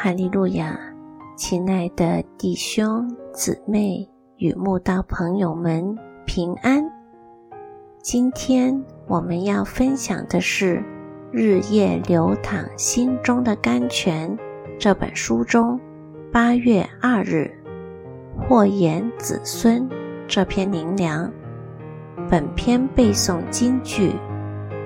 [0.00, 0.78] 哈利路亚，
[1.36, 6.88] 亲爱的弟兄姊妹与慕道朋友们平安。
[8.00, 10.76] 今天我们要分享的是
[11.32, 14.30] 《日夜流淌心中的甘泉》
[14.78, 15.80] 这本书中
[16.32, 17.50] 八月二日
[18.38, 19.88] “祸延子孙”
[20.28, 21.28] 这篇灵粮。
[22.30, 24.10] 本篇背诵金句《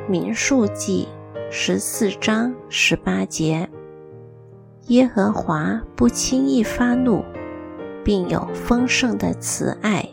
[0.09, 1.07] 民数记》
[1.51, 3.69] 十四章十八节。
[4.89, 7.25] 耶和华不轻易发怒，
[8.05, 10.07] 并有丰盛的慈爱，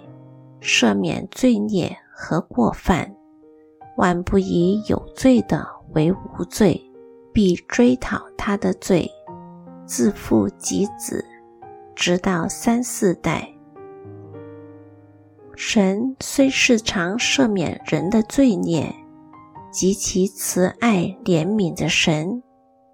[0.62, 3.16] 赦免罪孽和过犯，
[3.98, 6.80] 万不以有罪的为无罪，
[7.34, 9.10] 必追讨他的罪，
[9.86, 11.26] 自父及子，
[11.96, 13.50] 直到三四代。
[15.56, 18.96] 神虽是常赦免人的罪孽，
[19.72, 22.42] 极其慈爱怜悯的神。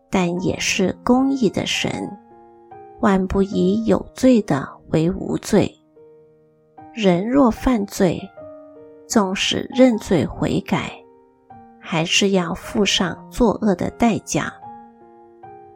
[0.09, 1.91] 但也是公义的神，
[3.01, 5.69] 万不以有罪的为无罪。
[6.93, 8.21] 人若犯罪，
[9.07, 10.91] 纵使认罪悔改，
[11.79, 14.53] 还是要付上作恶的代价。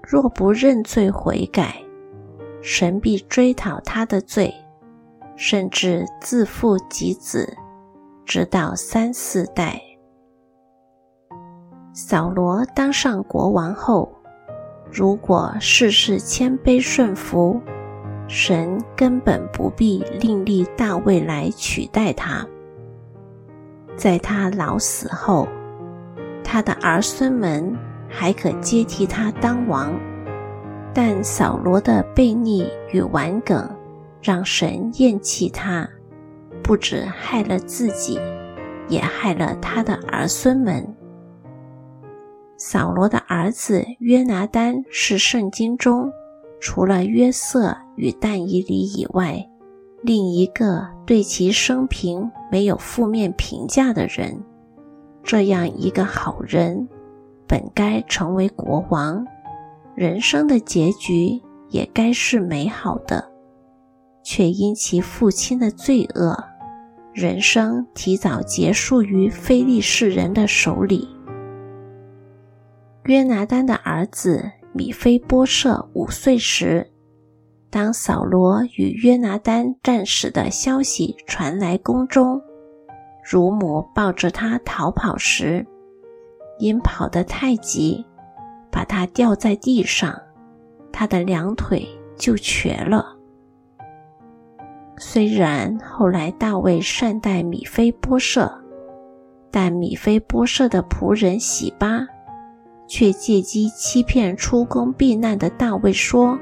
[0.01, 1.75] 若不认罪悔改，
[2.61, 4.53] 神必追讨他的罪，
[5.35, 7.53] 甚至自父及子，
[8.25, 9.81] 直到三四代。
[11.93, 14.09] 扫罗当上国王后。
[14.91, 17.61] 如果事事谦卑顺服，
[18.27, 22.45] 神根本不必另立大卫来取代他。
[23.95, 25.47] 在他老死后，
[26.43, 27.75] 他的儿孙们
[28.07, 29.93] 还可接替他当王。
[30.91, 33.69] 但扫罗的悖逆与顽梗，
[34.23, 35.87] 让神厌弃他，
[36.63, 38.19] 不止害了自己，
[38.87, 40.95] 也害了他的儿孙们。
[42.59, 46.11] 扫罗的儿子约拿丹是圣经中
[46.59, 49.49] 除了约瑟与但以里以外，
[50.03, 54.43] 另一个对其生平没有负面评价的人。
[55.23, 56.89] 这样一个好人，
[57.47, 59.25] 本该成为国王，
[59.95, 63.31] 人生的结局也该是美好的，
[64.21, 66.37] 却因其父亲的罪恶，
[67.13, 71.07] 人生提早结束于非利士人的手里。
[73.09, 76.91] 约拿丹的儿子米菲波设五岁时，
[77.71, 82.39] 当扫罗与约拿丹战死的消息传来宫中，
[83.27, 85.65] 乳母抱着他逃跑时，
[86.59, 88.05] 因跑得太急，
[88.71, 90.15] 把他掉在地上，
[90.91, 93.17] 他的两腿就瘸了。
[94.99, 98.53] 虽然后来大卫善待米菲波设，
[99.49, 102.05] 但米菲波设的仆人喜巴。
[102.89, 106.37] 却借机欺骗出宫避难的大卫，说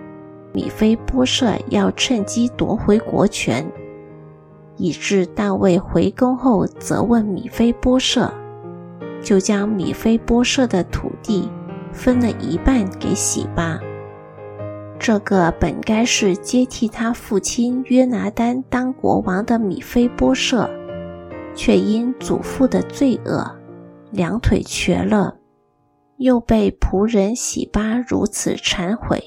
[0.53, 3.69] 米菲波设要趁机夺回国权，
[4.77, 8.33] 以致大卫回宫后责问米菲波设，
[9.21, 11.49] 就将米菲波设的土地
[11.91, 13.77] 分了一半给喜巴。
[14.97, 20.67] 这个本该是接替他父亲约拿丹当国王的米菲波设，
[21.53, 23.45] 却因祖父的罪恶，
[24.11, 25.36] 两腿瘸了。
[26.17, 29.23] 又被仆人喜巴如此忏悔，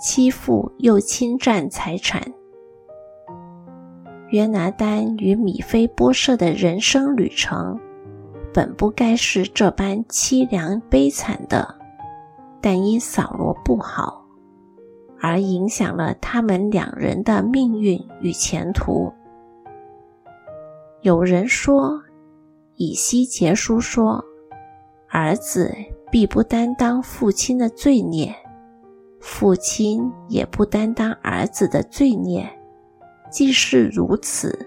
[0.00, 2.22] 欺负又侵占财产。
[4.30, 7.78] 约拿丹与米菲波设的人生旅程，
[8.52, 11.76] 本不该是这般凄凉悲惨的，
[12.60, 14.24] 但因扫罗不好，
[15.20, 19.12] 而影响了他们两人的命运与前途。
[21.02, 22.02] 有人说，
[22.76, 24.24] 以西结书说，
[25.10, 25.74] 儿子。
[26.10, 28.34] 必不担当父亲的罪孽，
[29.20, 32.48] 父亲也不担当儿子的罪孽。
[33.30, 34.66] 既是如此，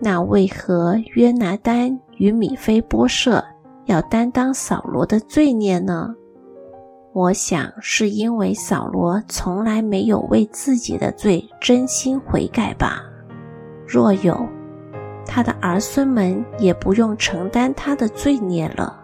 [0.00, 3.44] 那为何约拿丹与米菲波设
[3.84, 6.14] 要担当扫罗的罪孽呢？
[7.12, 13.04] 我想是因为扫罗从来没有为自己的罪真心悔改吧。
[13.86, 14.48] 若有，
[15.26, 19.03] 他的儿孙们也不用承担他的罪孽了。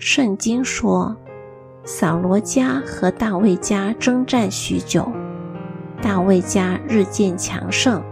[0.00, 1.14] 圣经说，
[1.84, 5.06] 扫罗家和大卫家征战许久，
[6.00, 8.02] 大卫家日渐强盛，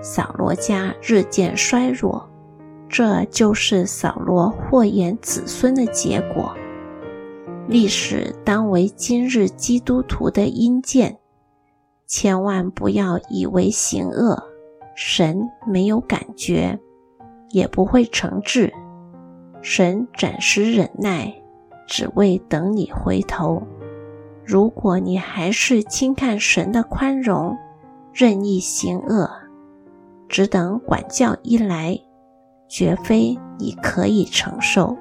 [0.00, 2.26] 扫罗家日渐衰弱，
[2.88, 6.54] 这就是扫罗祸延子孙的结果。
[7.68, 11.18] 历史当为今日基督徒的阴鉴，
[12.06, 14.42] 千万不要以为行恶，
[14.96, 16.78] 神没有感觉，
[17.50, 18.72] 也不会惩治。
[19.68, 21.34] 神暂时忍耐，
[21.88, 23.60] 只为等你回头。
[24.44, 27.56] 如果你还是轻看神的宽容，
[28.12, 29.28] 任意行恶，
[30.28, 31.98] 只等管教一来，
[32.68, 34.96] 绝非你可以承受。